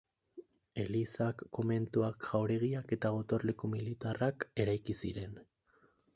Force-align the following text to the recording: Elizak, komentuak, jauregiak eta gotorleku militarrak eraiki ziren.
Elizak, 0.83 1.43
komentuak, 1.57 2.25
jauregiak 2.31 2.95
eta 2.99 3.13
gotorleku 3.19 3.71
militarrak 3.75 4.49
eraiki 4.67 4.99
ziren. 5.05 5.39